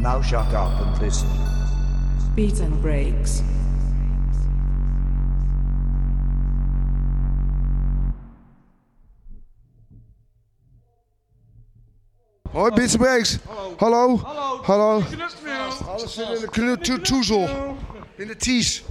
[0.00, 1.28] Now shut up and listen.
[2.34, 3.42] Beat and breaks.
[12.52, 13.38] Hoi, Bits Breaks.
[13.78, 14.16] Hallo.
[14.16, 14.62] Hallo.
[14.62, 15.02] Hallo.
[15.88, 17.48] Alles zit in de knu- toezel.
[18.16, 18.84] In de ties.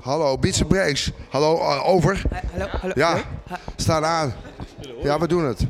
[0.00, 1.10] Hallo, Bits Breaks.
[1.30, 2.22] Hallo, eh, over.
[2.52, 2.92] Hallo, hallo.
[2.96, 3.22] Ja,
[3.76, 4.32] staan aan.
[5.02, 5.66] Ja, we doen het.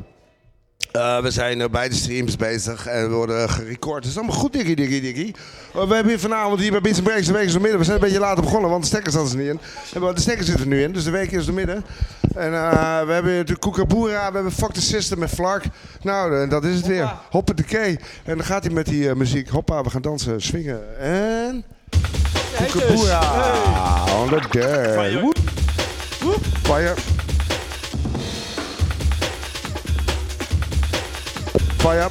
[0.91, 4.03] Eh, we zijn eh, bij de streams bezig en we worden gerecord.
[4.03, 5.35] Het is allemaal goed, Dikkie, Dikkie, Dikkie.
[5.73, 7.79] Eh, we hebben hier vanavond hier bij Bits Breaks de week is door midden.
[7.79, 9.59] We zijn een beetje later begonnen, want de stekkers hadden ze niet in.
[9.93, 11.85] En de stekkers zitten er nu in, dus de week is door midden.
[12.35, 15.65] En eh, we hebben de Kookaboera, we hebben Fuck the System met Flark.
[16.01, 17.13] Nou, dat is het weer.
[17.29, 17.99] Hoppa de key.
[18.23, 19.49] En dan gaat hij met die muziek.
[19.49, 20.99] Hoppa, we gaan dansen, swingen.
[20.99, 21.63] En...
[22.71, 23.21] Kookaboera.
[24.21, 25.21] On the day.
[25.21, 25.37] Woep.
[26.63, 27.18] Fire.
[31.79, 32.09] Fire.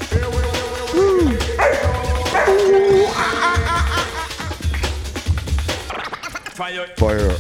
[6.54, 6.86] Fire.
[6.96, 7.36] Fire.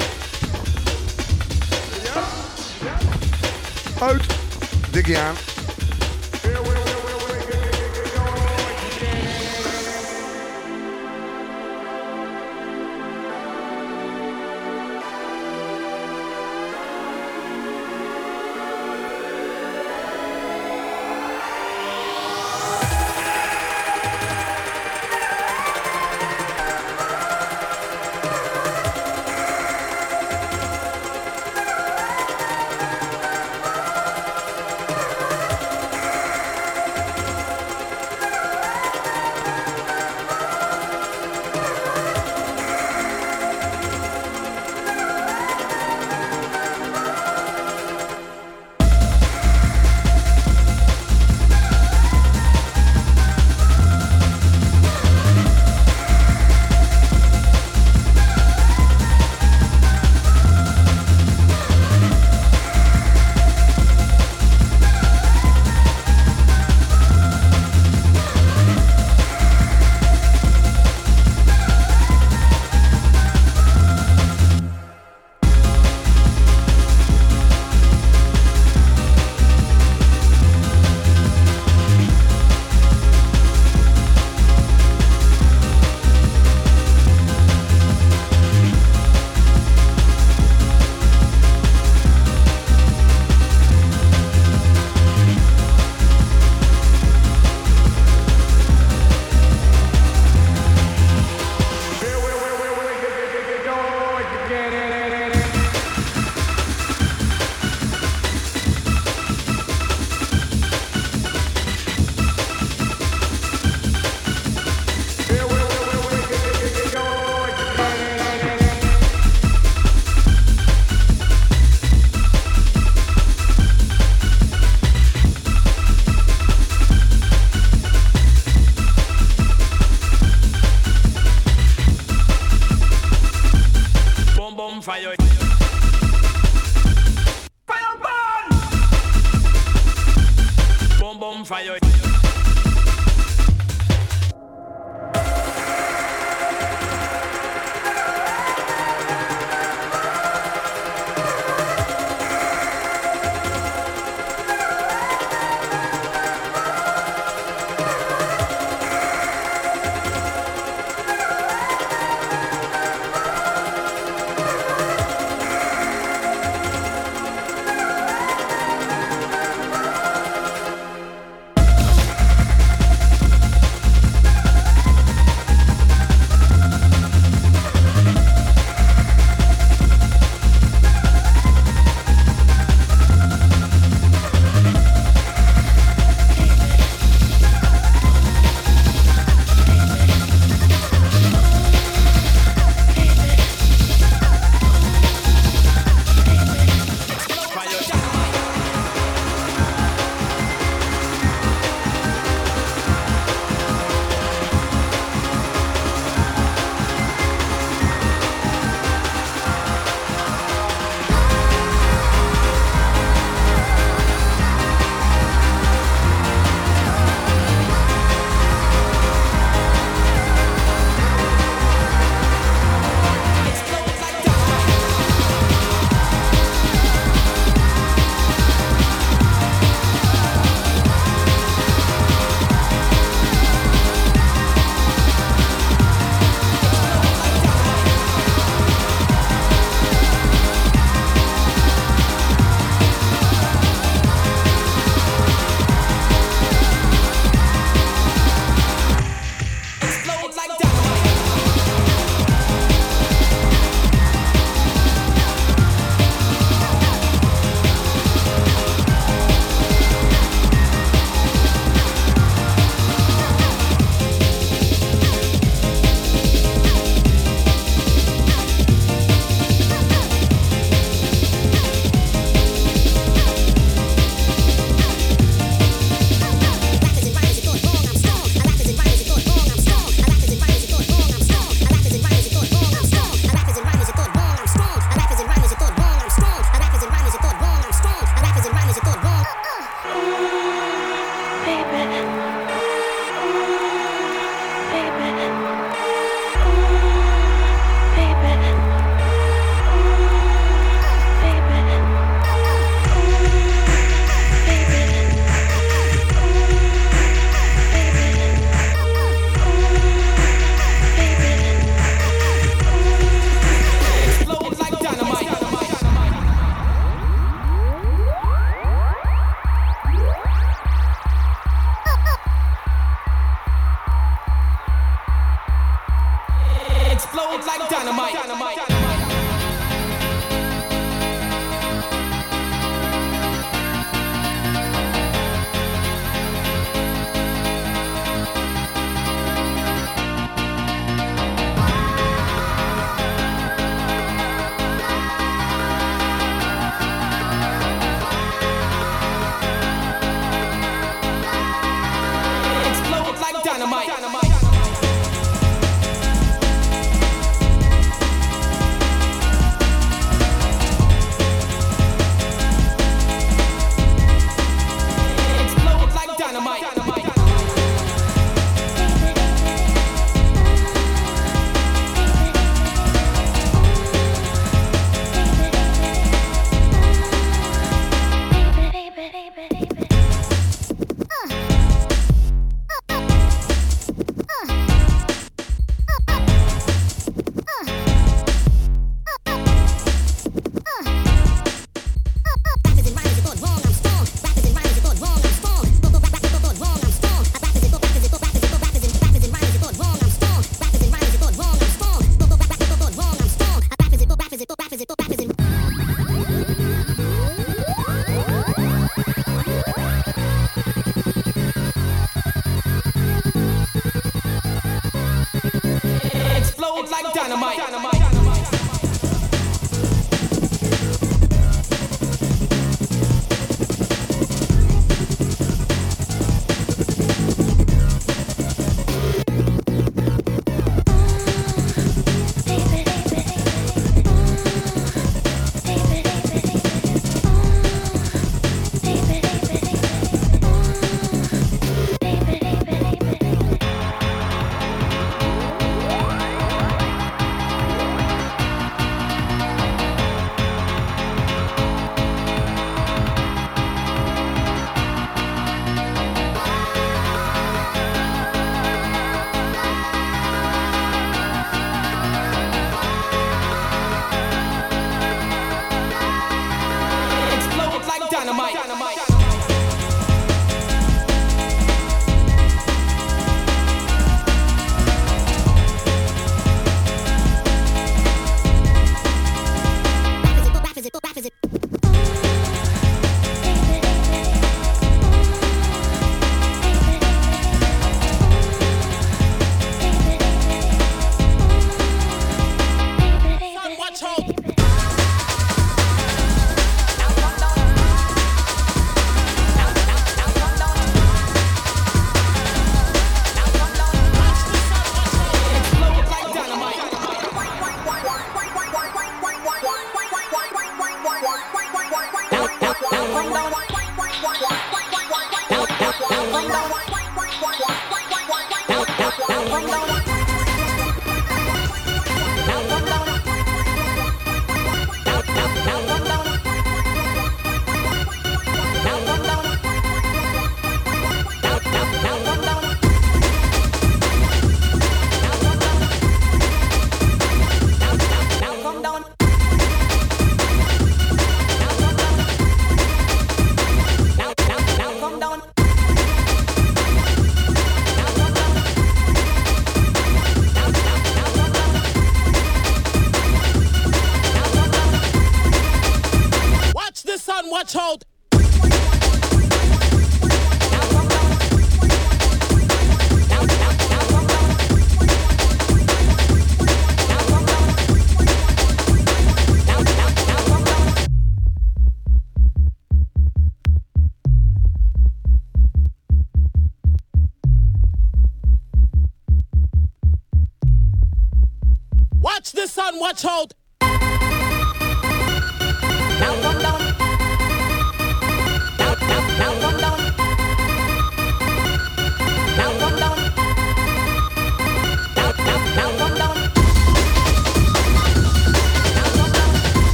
[4.00, 4.22] Uit.
[4.90, 5.34] Dikkie aan.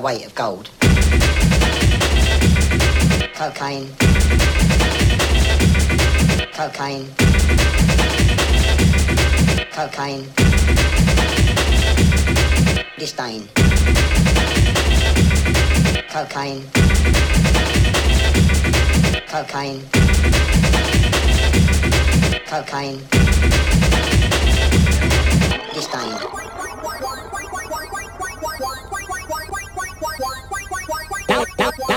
[0.00, 0.70] weight of gold.
[3.34, 3.94] Cocaine.
[6.52, 7.06] Cocaine.
[9.70, 10.26] Cocaine.
[12.98, 13.48] Disdain.
[16.08, 16.62] Cocaine.
[19.28, 19.86] Cocaine.
[22.46, 23.00] Cocaine.
[25.74, 26.49] Disdain.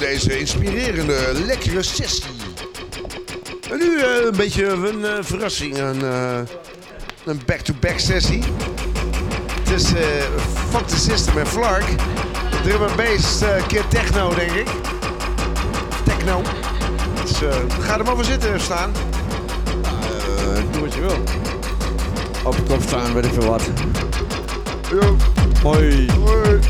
[0.00, 2.24] Deze inspirerende, lekkere sessie.
[3.70, 6.38] En nu eh, een beetje een eh, verrassing, een, eh,
[7.24, 8.42] een back-to-back sessie.
[9.62, 9.88] Het is
[10.70, 11.84] Fuck the System en Flark.
[12.62, 14.68] Drum and bass, keer techno denk ik.
[16.04, 16.42] Techno.
[17.22, 17.38] Dus
[17.80, 18.92] ga er maar voor zitten staan.
[20.70, 21.18] Doe wat je wil.
[22.44, 23.62] Op kop staan, weet ik veel wat.
[25.62, 26.10] Hoi.
[26.12, 26.60] Hoi.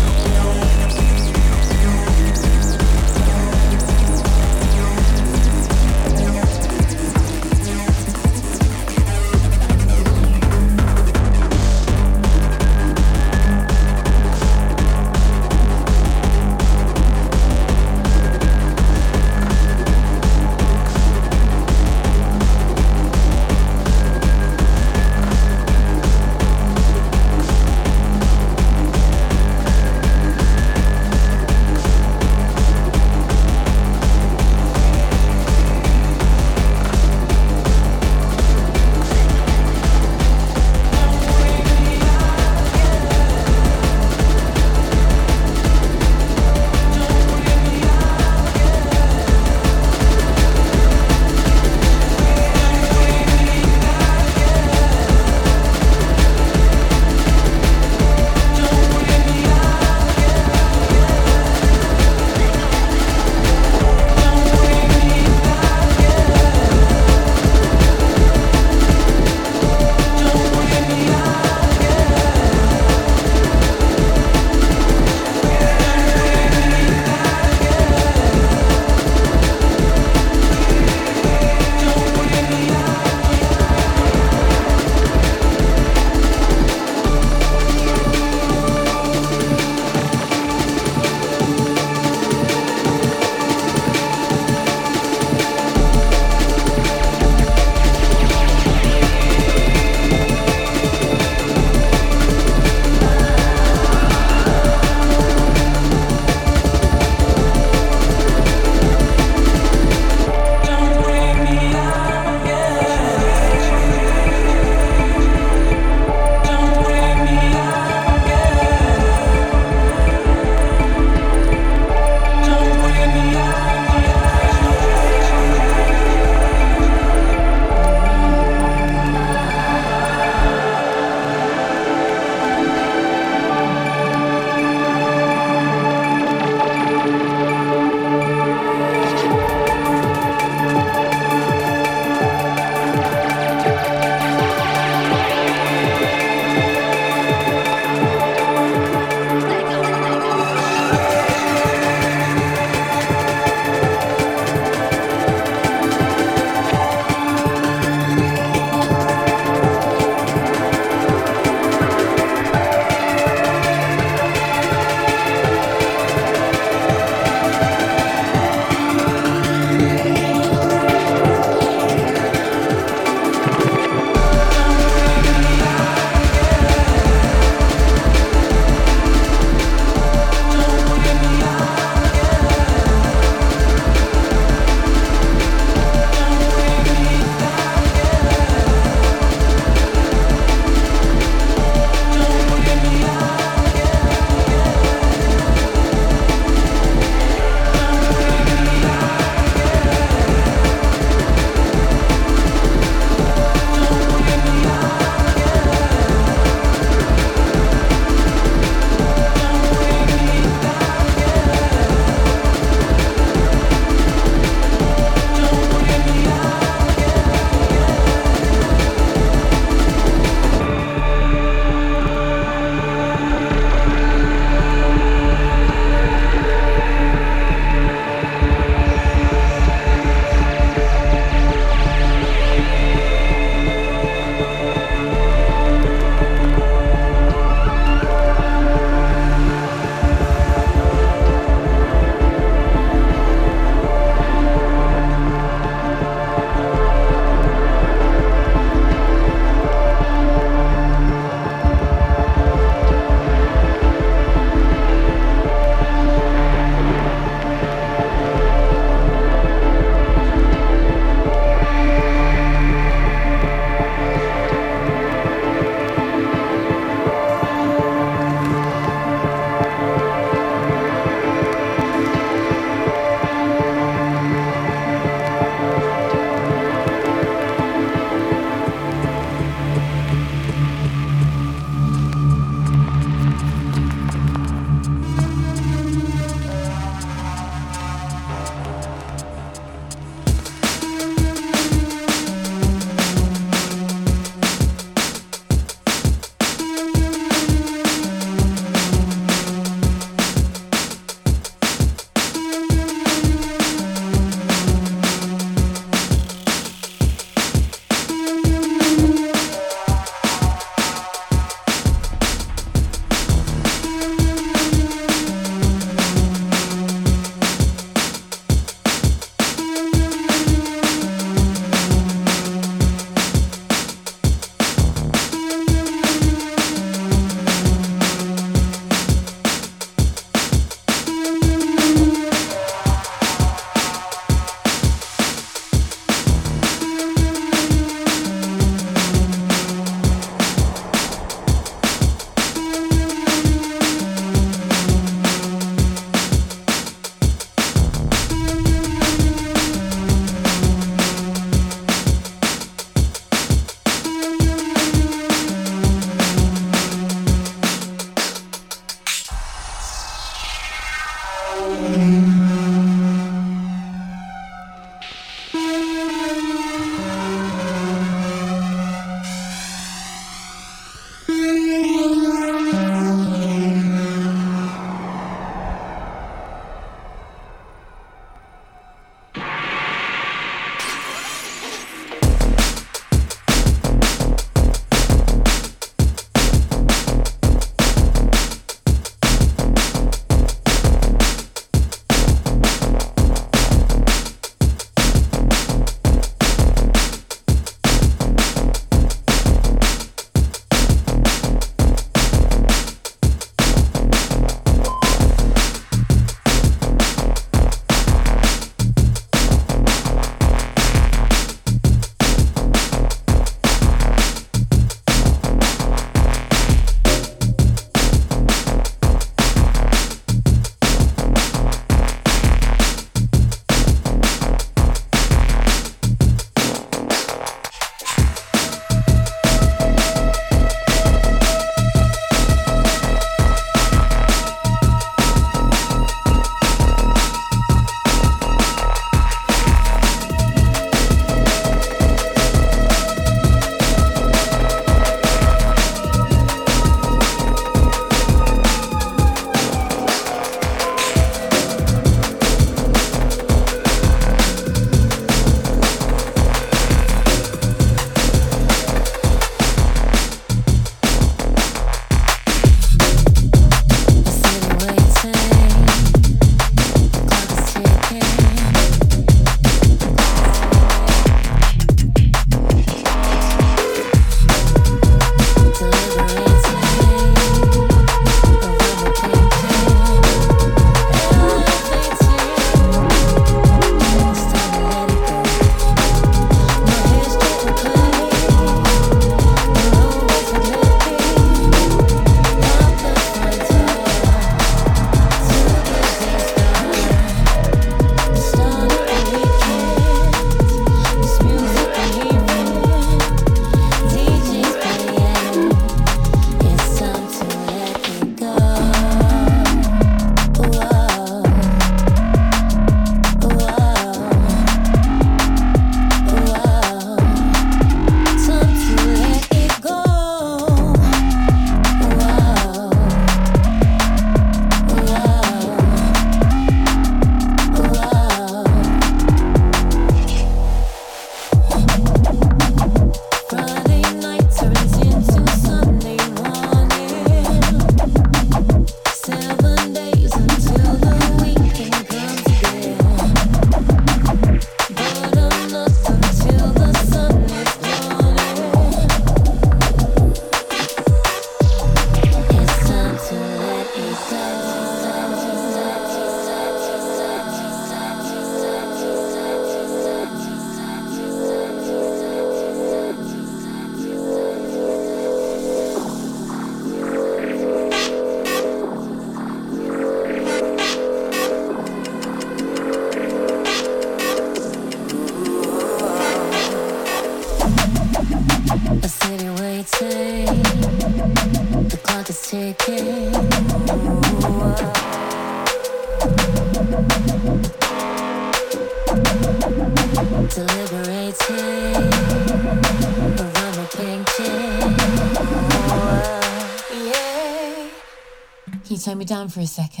[599.11, 600.00] Turn me down for a second?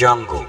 [0.00, 0.46] Jungle.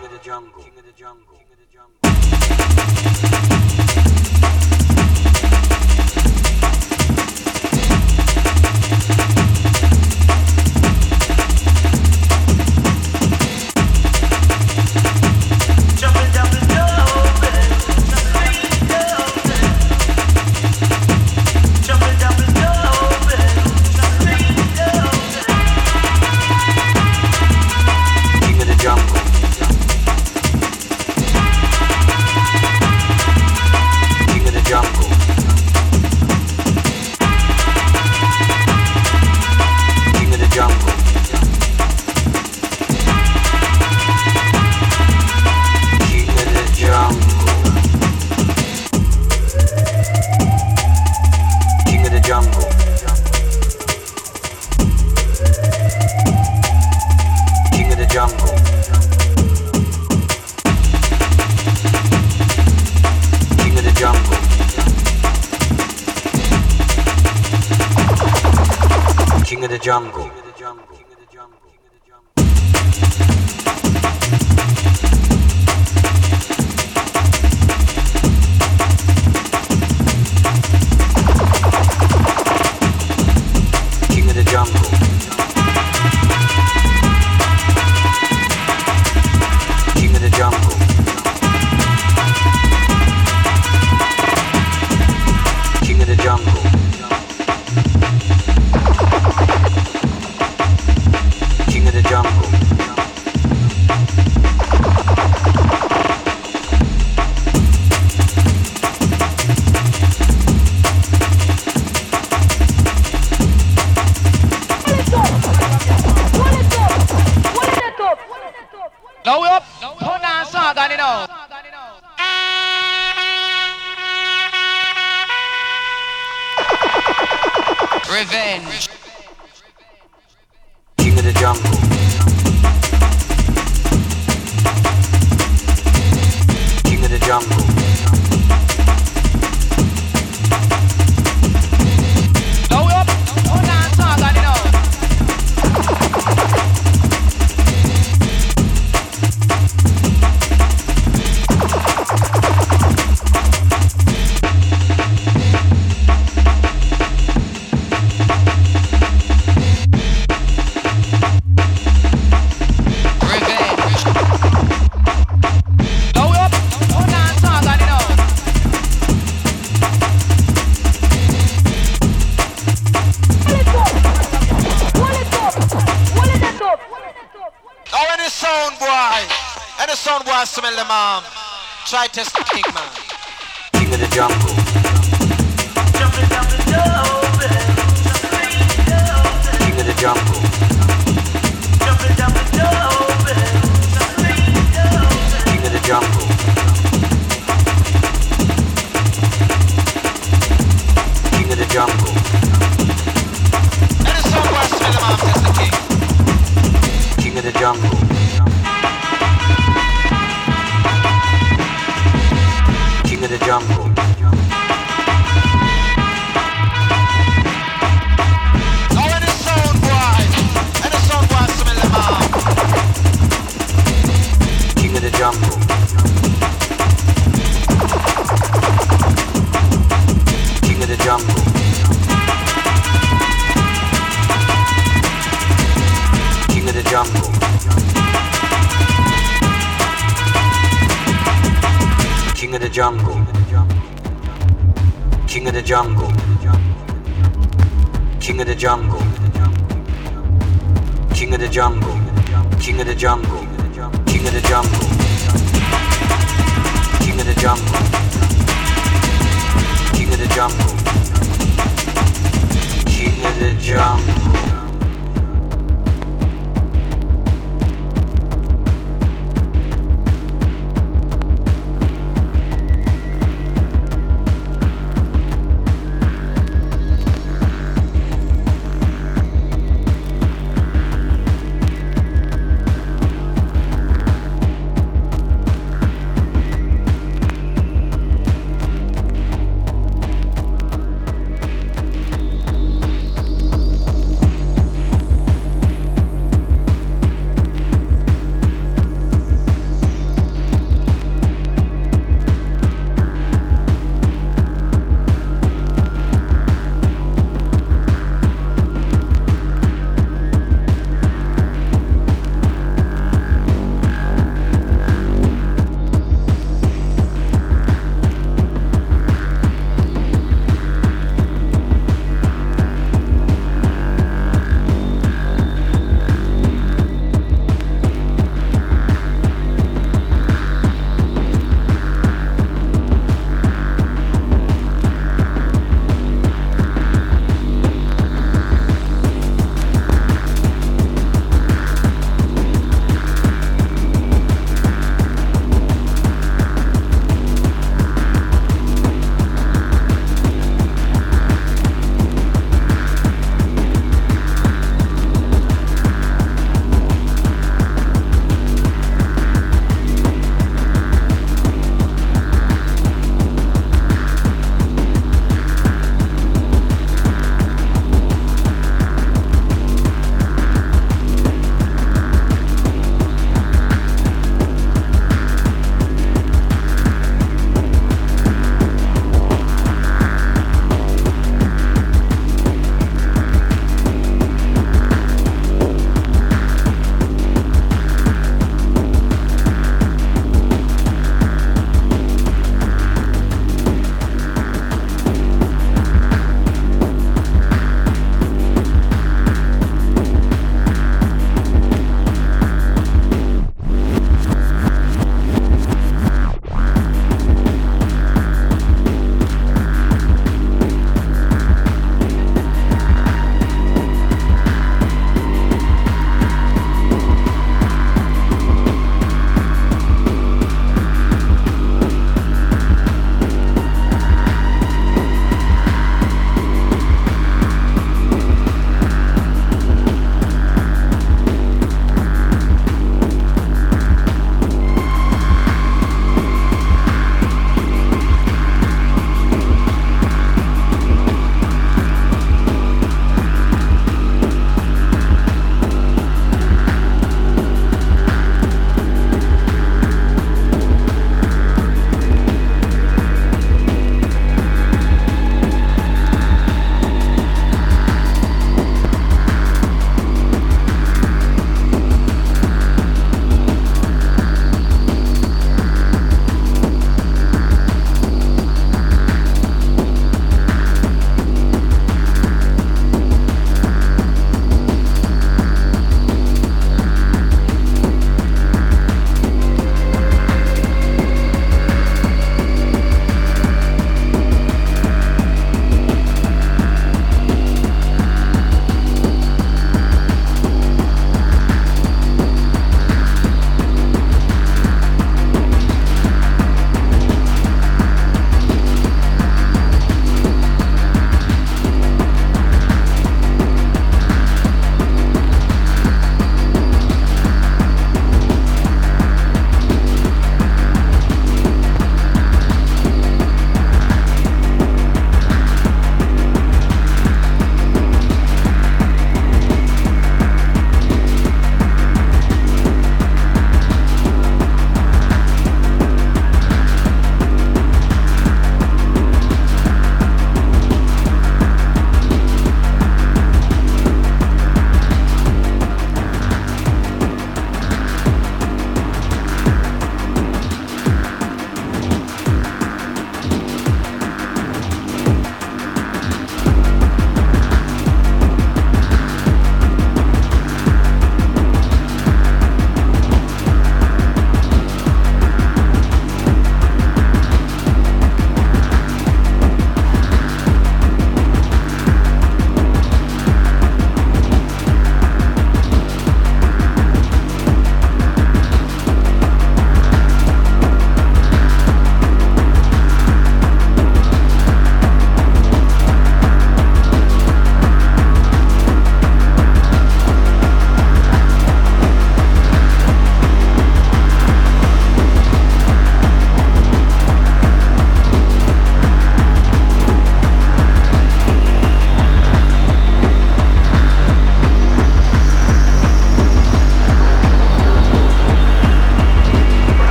[257.51, 258.00] Jump.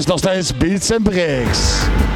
[0.00, 2.09] Is nog steeds Beats and Breaks.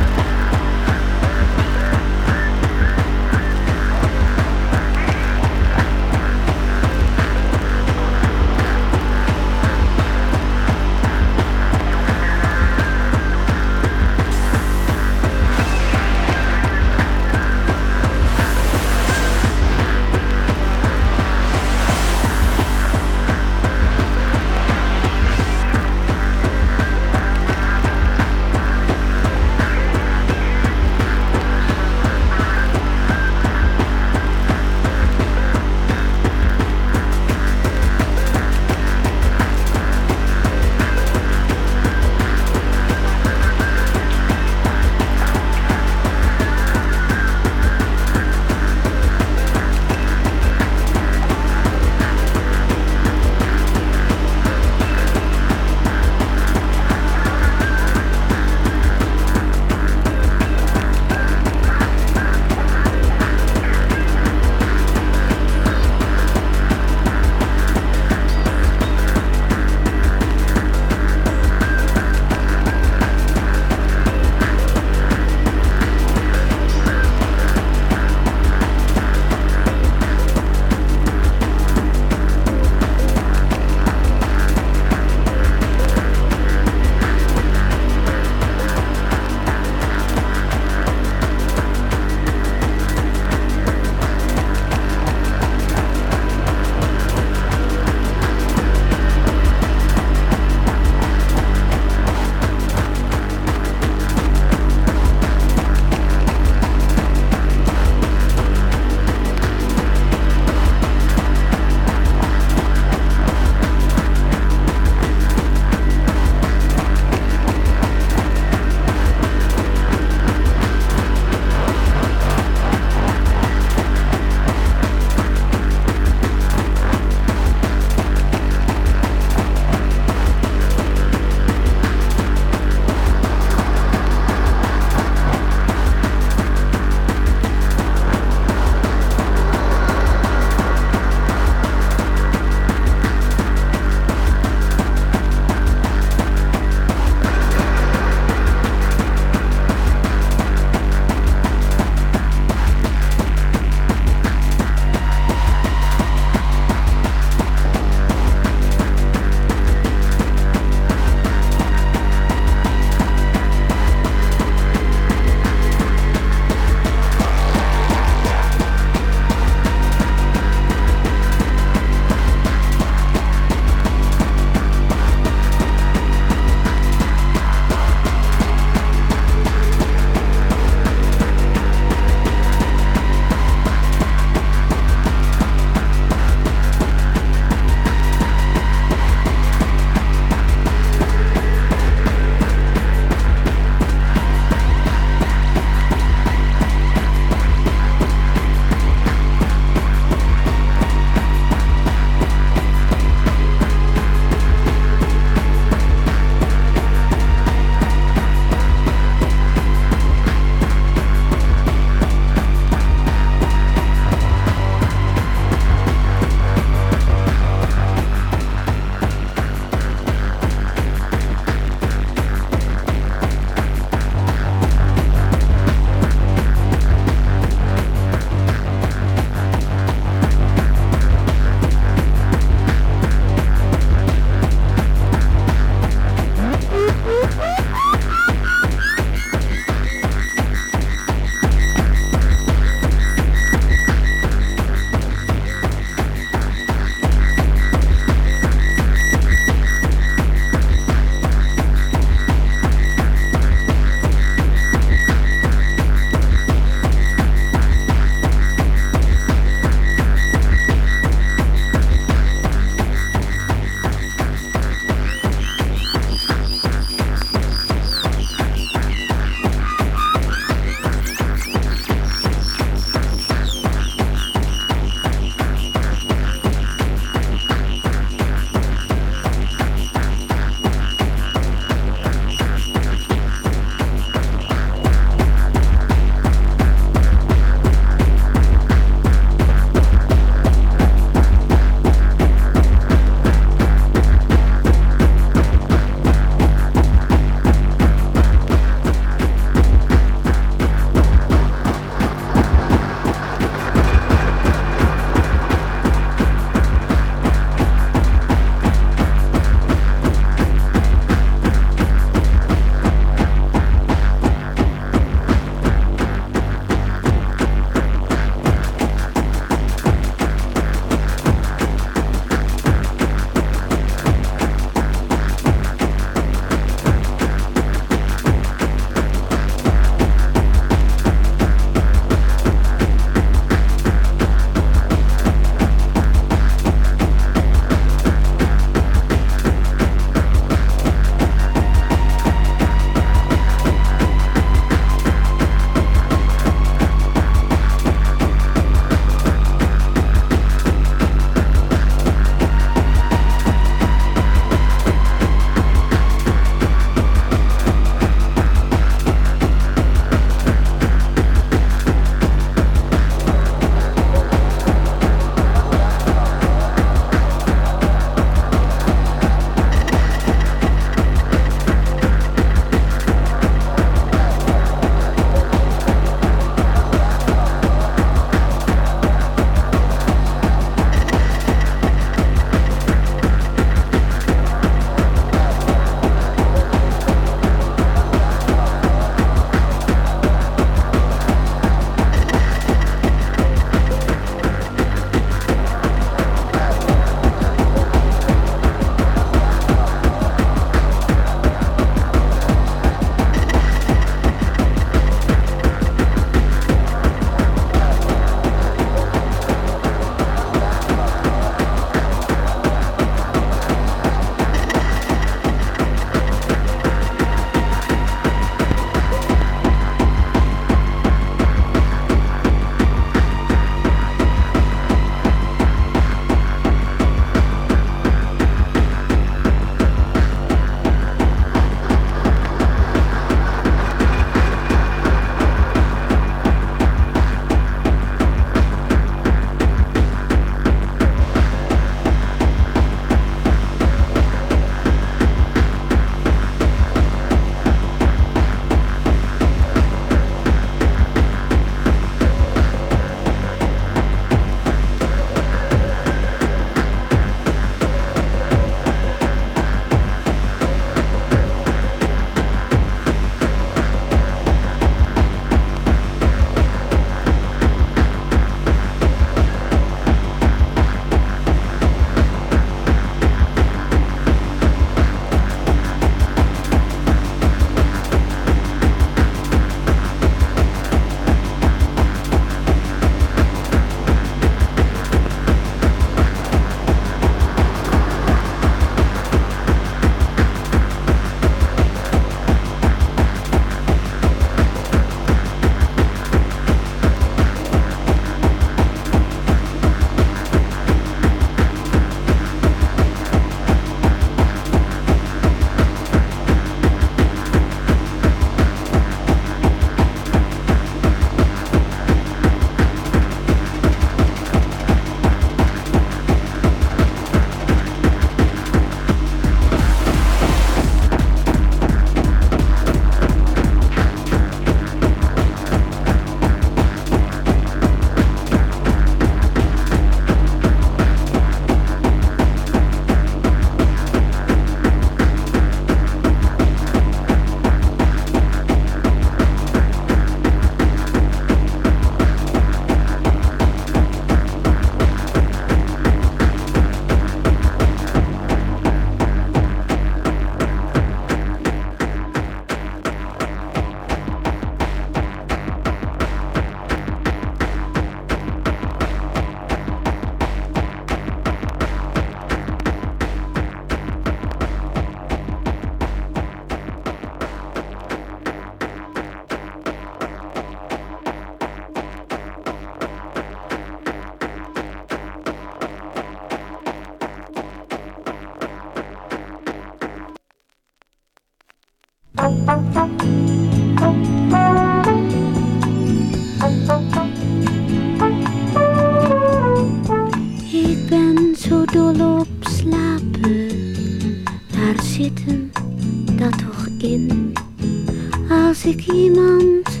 [598.90, 600.00] ik iemand,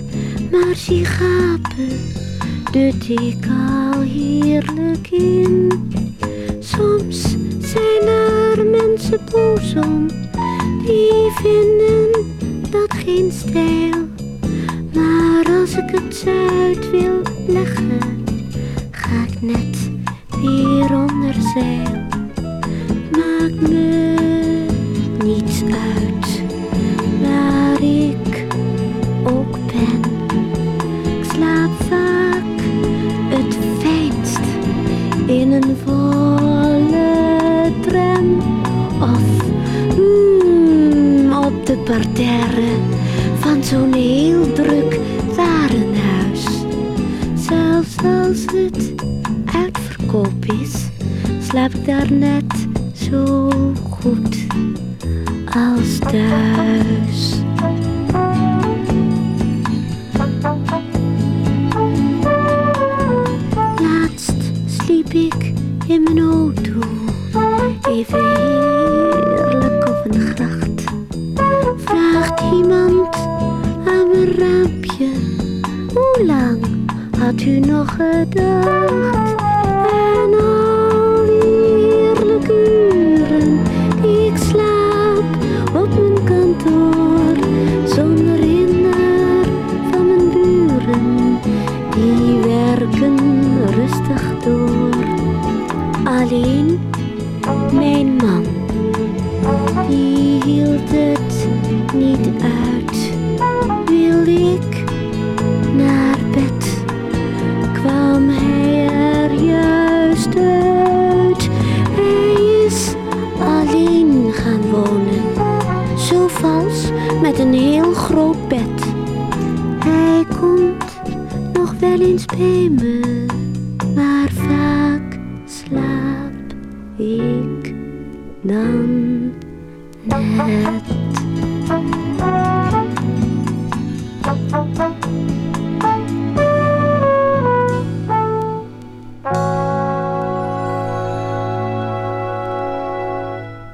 [0.50, 1.88] maar zie gapen,
[2.72, 5.59] de ik al heerlijk in.